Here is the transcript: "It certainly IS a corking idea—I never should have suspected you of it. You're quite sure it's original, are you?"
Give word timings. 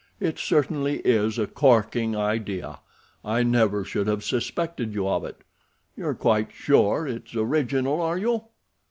"It 0.19 0.39
certainly 0.39 0.97
IS 1.05 1.37
a 1.37 1.45
corking 1.45 2.15
idea—I 2.15 3.43
never 3.43 3.85
should 3.85 4.07
have 4.07 4.23
suspected 4.23 4.95
you 4.95 5.07
of 5.07 5.23
it. 5.25 5.43
You're 5.95 6.15
quite 6.15 6.51
sure 6.51 7.05
it's 7.05 7.35
original, 7.35 8.01
are 8.01 8.17
you?" 8.17 8.45